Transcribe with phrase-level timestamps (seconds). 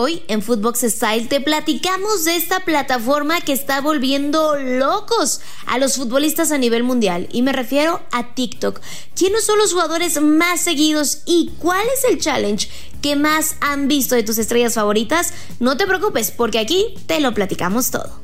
[0.00, 5.96] Hoy en Footbox Style te platicamos de esta plataforma que está volviendo locos a los
[5.96, 8.80] futbolistas a nivel mundial y me refiero a TikTok.
[9.16, 12.70] ¿Quiénes son los jugadores más seguidos y cuál es el challenge
[13.02, 15.32] que más han visto de tus estrellas favoritas?
[15.58, 18.20] No te preocupes porque aquí te lo platicamos todo.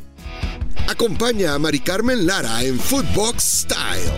[0.86, 4.12] Acompaña a Mari Carmen Lara en Footbox Style,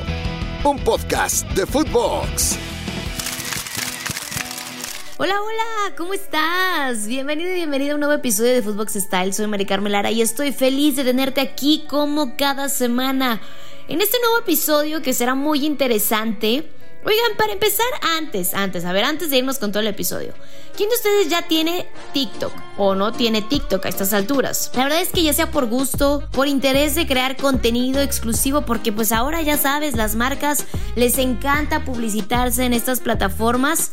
[0.63, 2.76] un podcast de Footbox.
[5.19, 7.07] Hola, hola, ¿cómo estás?
[7.07, 9.33] Bienvenido y bienvenida a un nuevo episodio de Footbox Style.
[9.33, 13.41] Soy Mari Carmen Lara y estoy feliz de tenerte aquí como cada semana.
[13.89, 16.71] En este nuevo episodio que será muy interesante.
[17.03, 17.87] Oigan, para empezar,
[18.19, 20.35] antes, antes, a ver, antes de irnos con todo el episodio.
[20.77, 24.71] ¿Quién de ustedes ya tiene TikTok o no tiene TikTok a estas alturas?
[24.75, 28.93] La verdad es que ya sea por gusto, por interés de crear contenido exclusivo, porque
[28.93, 33.93] pues ahora ya sabes, las marcas les encanta publicitarse en estas plataformas.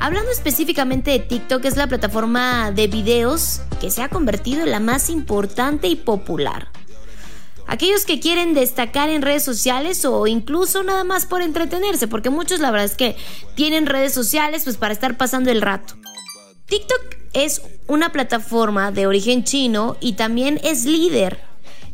[0.00, 4.80] Hablando específicamente de TikTok, es la plataforma de videos que se ha convertido en la
[4.80, 6.68] más importante y popular.
[7.66, 12.60] Aquellos que quieren destacar en redes sociales o incluso nada más por entretenerse, porque muchos
[12.60, 13.16] la verdad es que
[13.54, 15.94] tienen redes sociales pues para estar pasando el rato.
[16.66, 21.40] TikTok es una plataforma de origen chino y también es líder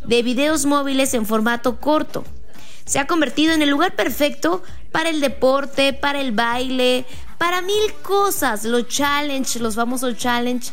[0.05, 2.25] de videos móviles en formato corto.
[2.85, 7.05] Se ha convertido en el lugar perfecto para el deporte, para el baile,
[7.41, 8.65] para mil cosas.
[8.65, 10.73] Los challenge, los famosos challenge.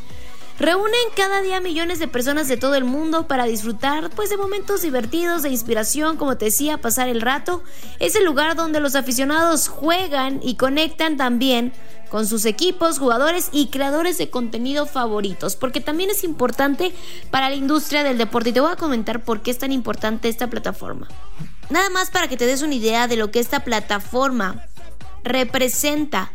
[0.60, 4.82] Reúnen cada día millones de personas de todo el mundo para disfrutar pues de momentos
[4.82, 7.64] divertidos, de inspiración, como te decía, pasar el rato.
[8.00, 11.72] Es el lugar donde los aficionados juegan y conectan también
[12.10, 16.94] con sus equipos, jugadores y creadores de contenido favoritos, porque también es importante
[17.32, 20.28] para la industria del deporte y te voy a comentar por qué es tan importante
[20.28, 21.08] esta plataforma.
[21.70, 24.66] Nada más para que te des una idea de lo que esta plataforma
[25.24, 26.34] representa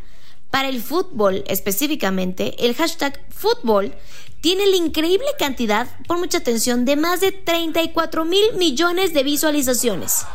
[0.52, 3.94] para el fútbol específicamente, el hashtag fútbol
[4.42, 10.26] tiene la increíble cantidad, por mucha atención, de más de 34 mil millones de visualizaciones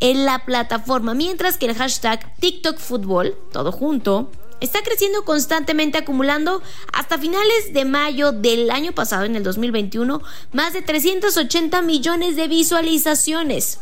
[0.00, 4.32] en la plataforma, mientras que el hashtag TikTok Fútbol, todo junto,
[4.64, 10.72] está creciendo constantemente acumulando hasta finales de mayo del año pasado, en el 2021, más
[10.72, 13.80] de 380 millones de visualizaciones.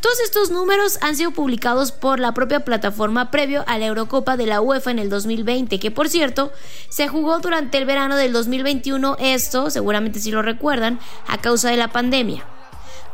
[0.00, 4.46] Todos estos números han sido publicados por la propia plataforma previo a la Eurocopa de
[4.46, 6.50] la UEFA en el 2020, que por cierto
[6.88, 10.98] se jugó durante el verano del 2021, esto seguramente si lo recuerdan,
[11.28, 12.44] a causa de la pandemia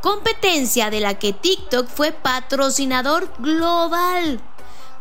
[0.01, 4.41] competencia de la que TikTok fue patrocinador global.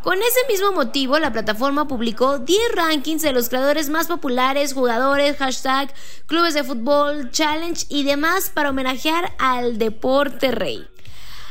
[0.08, 5.36] Con ese mismo motivo, la plataforma publicó 10 rankings de los creadores más populares, jugadores,
[5.36, 5.94] hashtag,
[6.28, 10.88] clubes de fútbol, challenge y demás para homenajear al deporte rey.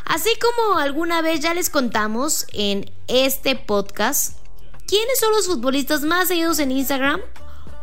[0.07, 4.39] Así como alguna vez ya les contamos en este podcast,
[4.87, 7.21] ¿quiénes son los futbolistas más seguidos en Instagram?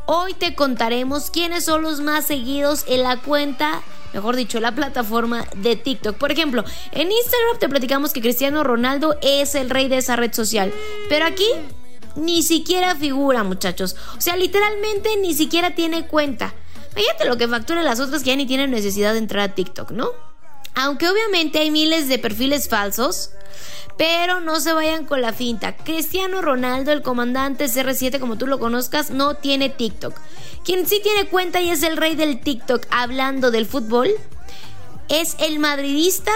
[0.06, 3.82] Hoy te contaremos quiénes son los más seguidos en la cuenta
[4.14, 6.18] mejor dicho, la plataforma de TikTok.
[6.18, 10.32] Por ejemplo, en Instagram te platicamos que Cristiano Ronaldo es el rey de esa red
[10.34, 10.72] social,
[11.10, 11.48] pero aquí
[12.16, 13.96] ni siquiera figura, muchachos.
[14.16, 16.54] O sea, literalmente ni siquiera tiene cuenta.
[16.96, 19.92] Fíjate lo que facturan las otras que ya ni tienen necesidad de entrar a TikTok,
[19.92, 20.10] ¿no?
[20.76, 23.32] Aunque obviamente hay miles de perfiles falsos,
[23.98, 25.76] pero no se vayan con la finta.
[25.76, 30.14] Cristiano Ronaldo, el comandante CR7, como tú lo conozcas, no tiene TikTok.
[30.64, 34.10] Quien sí tiene cuenta y es el rey del TikTok hablando del fútbol
[35.10, 36.32] es el madridista,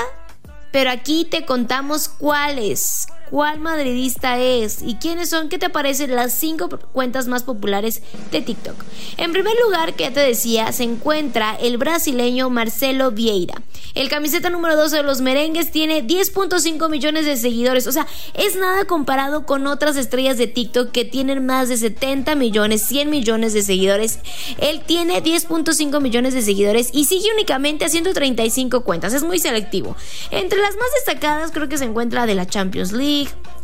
[0.72, 6.16] pero aquí te contamos cuál es cuál madridista es y quiénes son, qué te parecen
[6.16, 8.02] las cinco cuentas más populares
[8.32, 8.76] de TikTok.
[9.18, 13.62] En primer lugar, que ya te decía, se encuentra el brasileño Marcelo Vieira.
[13.96, 17.88] El camiseta número 12 de los merengues tiene 10.5 millones de seguidores.
[17.88, 18.06] O sea,
[18.36, 23.10] es nada comparado con otras estrellas de TikTok que tienen más de 70 millones, 100
[23.10, 24.20] millones de seguidores.
[24.60, 29.14] Él tiene 10.5 millones de seguidores y sigue únicamente a 135 cuentas.
[29.14, 29.96] Es muy selectivo.
[30.30, 33.17] Entre las más destacadas creo que se encuentra de la Champions League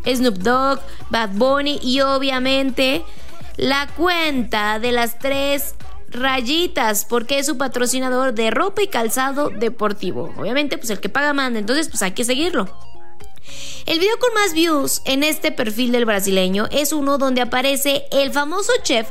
[0.06, 3.04] Snoop Dogg, Bad Bunny y obviamente
[3.58, 5.76] la cuenta de las tres
[6.10, 10.34] rayitas porque es su patrocinador de ropa y calzado deportivo.
[10.38, 12.68] Obviamente pues el que paga manda, entonces pues hay que seguirlo.
[13.86, 18.32] El video con más views en este perfil del brasileño es uno donde aparece el
[18.32, 19.10] famoso chef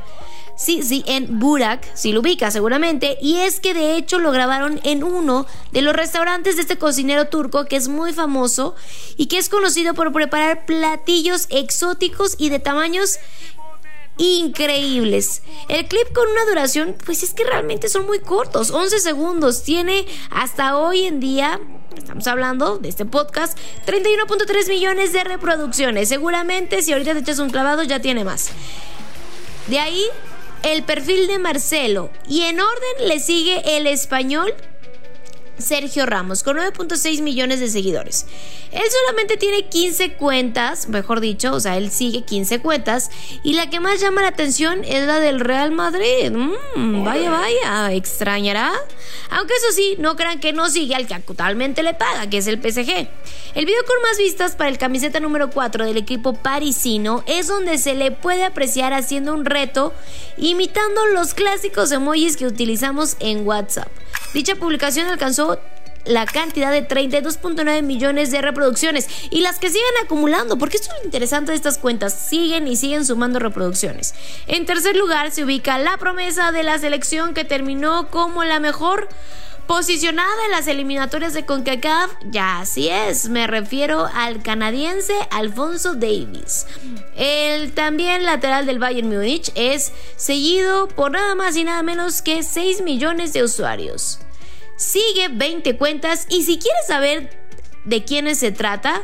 [1.06, 5.46] En Burak, si lo ubica seguramente, y es que de hecho lo grabaron en uno
[5.72, 8.76] de los restaurantes de este cocinero turco que es muy famoso
[9.16, 13.19] y que es conocido por preparar platillos exóticos y de tamaños
[14.19, 15.43] increíbles.
[15.69, 19.62] El clip con una duración, pues es que realmente son muy cortos, 11 segundos.
[19.62, 21.60] Tiene hasta hoy en día,
[21.96, 26.08] estamos hablando de este podcast, 31.3 millones de reproducciones.
[26.08, 28.50] Seguramente si ahorita te echas un clavado ya tiene más.
[29.66, 30.05] De ahí
[30.62, 34.55] el perfil de Marcelo y en orden le sigue el español
[35.62, 38.26] Sergio Ramos, con 9.6 millones de seguidores.
[38.73, 43.11] Él solamente tiene 15 cuentas, mejor dicho, o sea, él sigue 15 cuentas,
[43.43, 46.31] y la que más llama la atención es la del Real Madrid.
[46.31, 48.73] Mm, vaya, vaya, extrañará.
[49.31, 52.47] Aunque eso sí, no crean que no sigue al que actualmente le paga, que es
[52.47, 53.08] el PSG.
[53.55, 57.79] El video con más vistas para el camiseta número 4 del equipo parisino es donde
[57.79, 59.93] se le puede apreciar haciendo un reto
[60.37, 63.88] imitando los clásicos emojis que utilizamos en WhatsApp.
[64.32, 65.58] Dicha publicación alcanzó
[66.05, 70.99] la cantidad de 32.9 millones de reproducciones y las que siguen acumulando, porque esto es
[71.00, 74.14] lo interesante de estas cuentas, siguen y siguen sumando reproducciones.
[74.46, 79.08] En tercer lugar se ubica la promesa de la selección que terminó como la mejor
[79.72, 86.66] posicionada en las eliminatorias de CONCACAF, ya así es, me refiero al canadiense Alfonso Davis.
[87.16, 92.42] El también lateral del Bayern Múnich es seguido por nada más y nada menos que
[92.42, 94.19] 6 millones de usuarios.
[94.76, 97.30] Sigue 20 cuentas y si quieres saber
[97.86, 99.02] de quiénes se trata,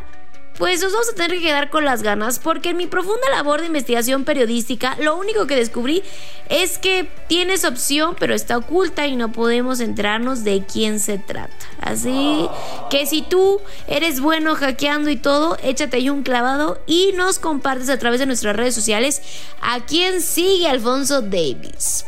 [0.59, 3.61] pues nos vamos a tener que quedar con las ganas porque en mi profunda labor
[3.61, 6.03] de investigación periodística lo único que descubrí
[6.49, 11.55] es que tienes opción pero está oculta y no podemos enterarnos de quién se trata.
[11.81, 12.49] Así
[12.91, 17.89] que si tú eres bueno hackeando y todo, échate ahí un clavado y nos compartes
[17.89, 19.23] a través de nuestras redes sociales
[19.61, 22.05] a quién sigue Alfonso Davis.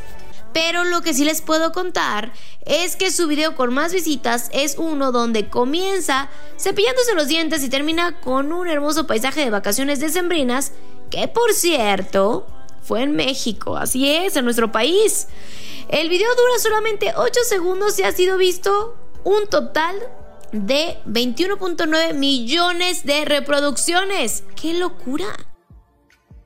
[0.53, 2.33] Pero lo que sí les puedo contar
[2.67, 7.69] es que su video con más visitas es uno donde comienza cepillándose los dientes y
[7.69, 10.73] termina con un hermoso paisaje de vacaciones decembrinas,
[11.11, 12.47] que por cierto
[12.83, 15.29] fue en México, así es, en nuestro país.
[15.89, 19.97] El video dura solamente 8 segundos y ha sido visto un total
[20.53, 24.45] de 21.9 millones de reproducciones.
[24.61, 25.27] ¡Qué locura!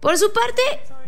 [0.00, 0.62] Por su parte,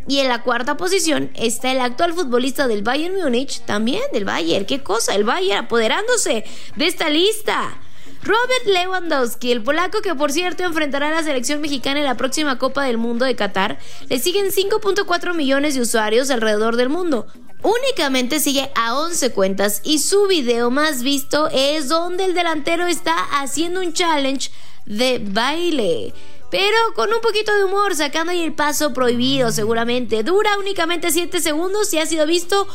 [0.08, 4.64] y en la cuarta posición está el actual futbolista del Bayern Múnich, también del Bayern.
[4.64, 5.14] ¿Qué cosa?
[5.14, 6.44] El Bayern apoderándose
[6.76, 7.80] de esta lista.
[8.22, 12.58] Robert Lewandowski, el polaco que por cierto enfrentará a la selección mexicana en la próxima
[12.58, 17.26] Copa del Mundo de Qatar, le siguen 5.4 millones de usuarios alrededor del mundo.
[17.62, 23.16] Únicamente sigue a 11 cuentas y su video más visto es donde el delantero está
[23.40, 24.50] haciendo un challenge
[24.86, 26.12] de baile
[26.50, 30.22] pero con un poquito de humor, sacando ahí el paso prohibido seguramente.
[30.22, 32.66] Dura únicamente 7 segundos y ha sido visto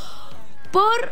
[0.72, 1.12] por,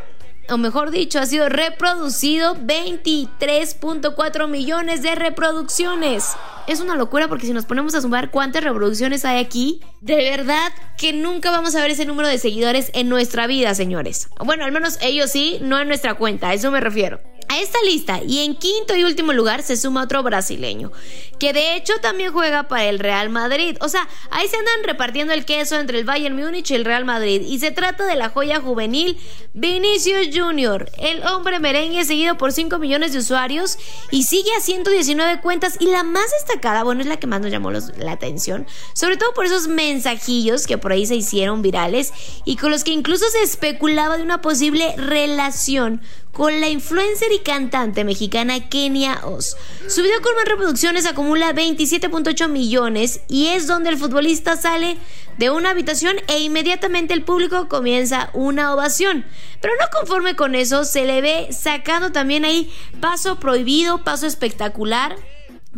[0.50, 6.36] o mejor dicho, ha sido reproducido 23.4 millones de reproducciones.
[6.68, 10.72] Es una locura porque si nos ponemos a sumar cuántas reproducciones hay aquí, de verdad
[10.98, 14.30] que nunca vamos a ver ese número de seguidores en nuestra vida, señores.
[14.44, 17.20] Bueno, al menos ellos sí, no en nuestra cuenta, a eso me refiero.
[17.52, 20.92] A esta lista y en quinto y último lugar se suma otro brasileño,
[21.40, 23.76] que de hecho también juega para el Real Madrid.
[23.82, 27.06] O sea, ahí se andan repartiendo el queso entre el Bayern Múnich y el Real
[27.06, 27.42] Madrid.
[27.42, 29.18] Y se trata de la joya juvenil
[29.56, 33.80] Vinicius Jr., el hombre merengue seguido por 5 millones de usuarios
[34.12, 35.78] y sigue a 119 cuentas.
[35.80, 39.34] Y la más destacada, bueno, es la que más nos llamó la atención, sobre todo
[39.34, 42.14] por esos mensajillos que por ahí se hicieron virales
[42.46, 47.39] y con los que incluso se especulaba de una posible relación con la influencer y
[47.44, 49.56] cantante mexicana Kenia Oz.
[49.88, 54.98] Su video con más reproducciones acumula 27.8 millones y es donde el futbolista sale
[55.38, 59.26] de una habitación e inmediatamente el público comienza una ovación.
[59.62, 65.16] Pero no conforme con eso, se le ve sacando también ahí paso prohibido, paso espectacular.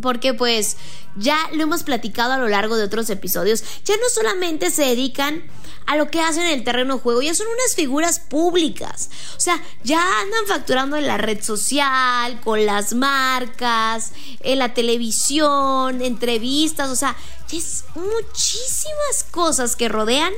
[0.00, 0.76] Porque pues
[1.16, 5.42] ya lo hemos platicado a lo largo de otros episodios, ya no solamente se dedican
[5.86, 7.22] a lo que hacen en el terreno de juego.
[7.22, 9.10] Ya son unas figuras públicas.
[9.36, 16.02] O sea, ya andan facturando en la red social, con las marcas, en la televisión,
[16.02, 16.90] entrevistas.
[16.90, 17.16] O sea,
[17.52, 20.32] es muchísimas cosas que rodean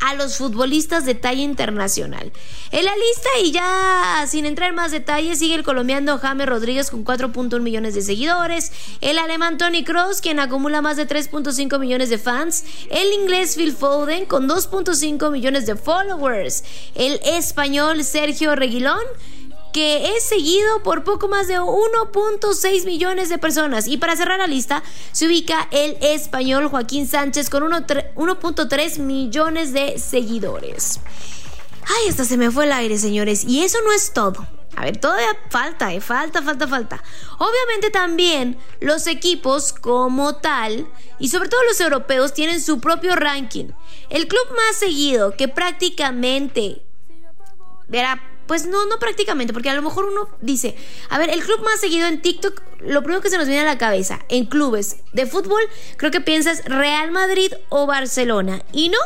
[0.00, 2.32] a los futbolistas de talla internacional.
[2.70, 6.90] En la lista y ya sin entrar en más detalles sigue el colombiano James Rodríguez
[6.90, 12.10] con 4.1 millones de seguidores, el alemán Tony Cross quien acumula más de 3.5 millones
[12.10, 16.64] de fans, el inglés Phil Foden con 2.5 millones de followers,
[16.94, 19.00] el español Sergio Reguilón
[19.72, 23.86] que es seguido por poco más de 1.6 millones de personas.
[23.86, 29.98] Y para cerrar la lista, se ubica el español Joaquín Sánchez con 1.3 millones de
[29.98, 31.00] seguidores.
[31.82, 33.44] Ay, hasta se me fue el aire, señores.
[33.44, 34.46] Y eso no es todo.
[34.76, 37.02] A ver, todavía falta, eh, falta, falta, falta.
[37.38, 40.86] Obviamente también los equipos como tal,
[41.18, 43.66] y sobre todo los europeos, tienen su propio ranking.
[44.08, 46.82] El club más seguido, que prácticamente
[47.88, 50.74] verá pues no, no prácticamente, porque a lo mejor uno dice,
[51.08, 53.64] a ver, el club más seguido en TikTok, lo primero que se nos viene a
[53.64, 55.62] la cabeza, en clubes de fútbol,
[55.96, 58.60] creo que piensas Real Madrid o Barcelona.
[58.72, 58.98] Y no,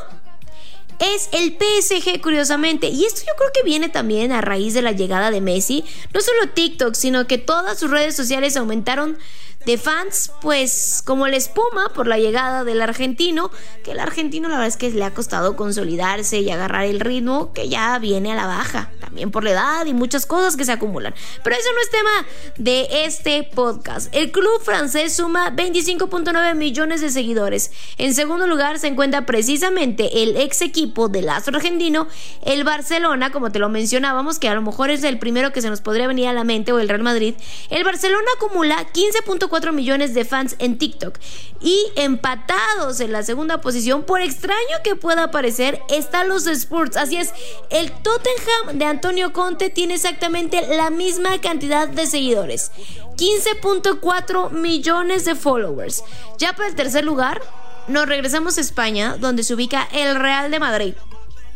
[0.98, 2.88] es el PSG, curiosamente.
[2.88, 5.84] Y esto yo creo que viene también a raíz de la llegada de Messi.
[6.14, 9.18] No solo TikTok, sino que todas sus redes sociales aumentaron
[9.66, 13.50] de fans, pues como la espuma por la llegada del argentino,
[13.82, 17.52] que el argentino la verdad es que le ha costado consolidarse y agarrar el ritmo
[17.52, 20.72] que ya viene a la baja, también por la edad y muchas cosas que se
[20.72, 21.14] acumulan.
[21.44, 24.12] Pero eso no es tema de este podcast.
[24.12, 27.70] El club francés suma 25.9 millones de seguidores.
[27.96, 32.08] En segundo lugar se encuentra precisamente el ex equipo del astro argentino,
[32.44, 35.70] el Barcelona, como te lo mencionábamos, que a lo mejor es el primero que se
[35.70, 37.34] nos podría venir a la mente, o el Real Madrid.
[37.70, 41.20] El Barcelona acumula 15.4 4 millones de fans en TikTok.
[41.60, 46.96] Y empatados en la segunda posición, por extraño que pueda parecer, están los Spurs.
[46.96, 47.32] Así es,
[47.70, 52.72] el Tottenham de Antonio Conte tiene exactamente la misma cantidad de seguidores.
[53.16, 56.02] 15.4 millones de followers.
[56.38, 57.42] Ya para el tercer lugar,
[57.86, 60.94] nos regresamos a España, donde se ubica el Real de Madrid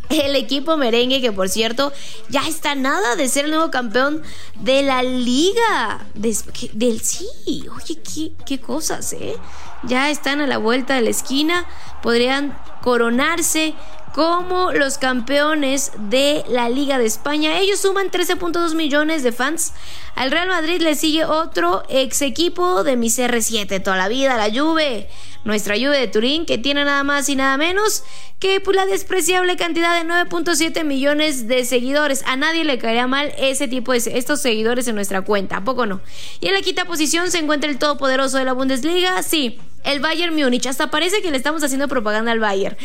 [0.09, 1.93] el equipo merengue, que por cierto
[2.29, 4.23] ya está nada de ser el nuevo campeón
[4.55, 6.07] de la liga.
[6.15, 7.29] del sí,
[7.75, 9.37] oye, qué cosas, ¿eh?
[9.85, 11.67] Ya están a la vuelta de la esquina,
[12.03, 13.75] podrían coronarse
[14.15, 17.59] como los campeones de la Liga de España.
[17.59, 19.75] Ellos suman 13.2 millones de fans.
[20.15, 24.53] Al Real Madrid le sigue otro ex equipo de mi CR7 toda la vida, la
[24.53, 25.09] Juve
[25.45, 28.05] nuestra Juve de Turín, que tiene nada más y nada menos
[28.39, 32.23] que pues, la despreciable cantidad de 9.7 millones de seguidores.
[32.27, 35.87] A nadie le caería mal ese tipo de estos seguidores en nuestra cuenta, ¿a poco
[35.87, 36.01] no?
[36.41, 40.35] Y en la quinta posición se encuentra el todopoderoso de la Bundesliga, sí, el Bayern
[40.35, 40.67] Múnich.
[40.67, 42.77] Hasta parece que le estamos haciendo propaganda al Bayern.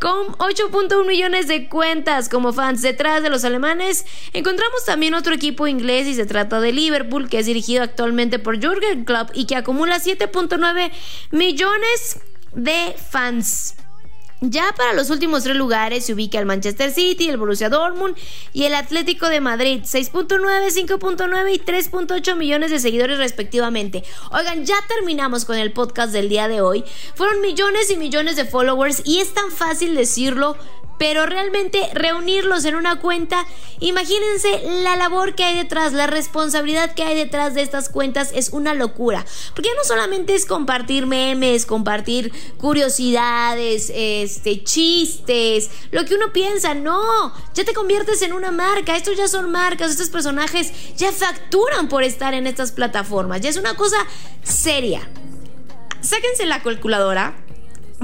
[0.00, 5.66] Con 8.1 millones de cuentas como fans detrás de los alemanes, encontramos también otro equipo
[5.66, 9.56] inglés y se trata de Liverpool, que es dirigido actualmente por Jürgen Klopp y que
[9.56, 10.90] acumula 7.9
[11.30, 12.01] millones
[12.54, 13.74] de fans.
[14.44, 18.16] Ya para los últimos tres lugares se ubica el Manchester City, el Borussia Dortmund
[18.52, 24.02] y el Atlético de Madrid, 6.9, 5.9 y 3.8 millones de seguidores respectivamente.
[24.32, 26.84] Oigan, ya terminamos con el podcast del día de hoy.
[27.14, 30.56] Fueron millones y millones de followers y es tan fácil decirlo,
[31.02, 33.44] pero realmente reunirlos en una cuenta,
[33.80, 38.50] imagínense la labor que hay detrás, la responsabilidad que hay detrás de estas cuentas es
[38.50, 39.26] una locura.
[39.52, 47.34] Porque no solamente es compartir memes, compartir curiosidades, este, chistes, lo que uno piensa, no,
[47.52, 52.04] ya te conviertes en una marca, estos ya son marcas, estos personajes ya facturan por
[52.04, 53.96] estar en estas plataformas, ya es una cosa
[54.44, 55.00] seria.
[56.00, 57.34] Sáquense la calculadora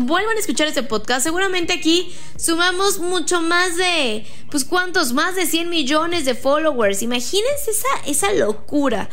[0.00, 1.22] vuelvan a escuchar este podcast.
[1.22, 7.02] Seguramente aquí sumamos mucho más de, pues cuántos, más de 100 millones de followers.
[7.02, 9.08] Imagínense esa, esa locura,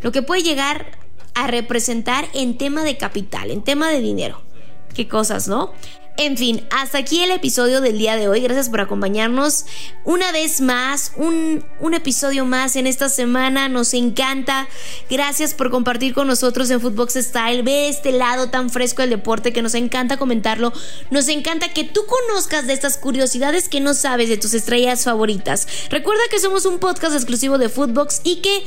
[0.00, 0.98] lo que puede llegar
[1.34, 4.42] a representar en tema de capital, en tema de dinero.
[4.94, 5.72] Qué cosas, ¿no?
[6.22, 8.42] En fin, hasta aquí el episodio del día de hoy.
[8.42, 9.64] Gracias por acompañarnos
[10.04, 13.70] una vez más, un, episodio más en esta semana.
[13.70, 14.68] Nos encanta.
[15.08, 17.62] Gracias por compartir con nosotros en Footbox Style.
[17.62, 20.74] Ve este lado tan fresco del deporte que nos encanta comentarlo.
[21.10, 25.66] Nos encanta que tú conozcas de estas curiosidades que no sabes de tus estrellas favoritas.
[25.88, 28.62] Recuerda que somos un podcast exclusivo de Footbox y que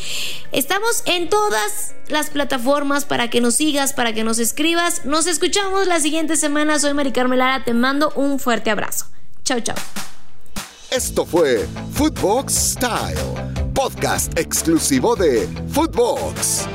[0.54, 5.06] estamos en todas las plataformas para que nos sigas, para que nos escribas.
[5.06, 6.80] Nos escuchamos la siguiente semana.
[6.80, 9.06] Soy Mari Carmen Te mando un fuerte abrazo.
[9.44, 9.76] Chao, chao.
[10.90, 16.68] Esto fue Footbox Style, podcast exclusivo de Footbox.